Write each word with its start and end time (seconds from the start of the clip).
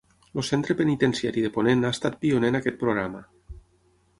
El 0.39 0.45
centre 0.45 0.75
penitenciari 0.79 1.45
de 1.45 1.51
Ponent 1.57 1.85
ha 1.89 1.91
estat 1.97 2.17
pioner 2.25 2.51
en 2.55 2.59
aquest 2.61 2.81
programa. 2.85 3.23